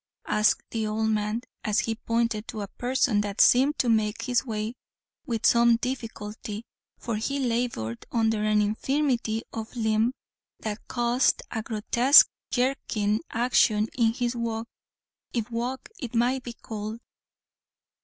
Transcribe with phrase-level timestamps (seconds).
[0.25, 4.43] asked the old man, as he pointed to a person that seemed to make his
[4.43, 4.73] way
[5.27, 6.65] with some difficulty,
[6.97, 10.11] for he laboured under an infirmity of limb
[10.61, 14.67] that caused a grotesque jerking action in his walk,
[15.33, 16.99] if walk it might be called.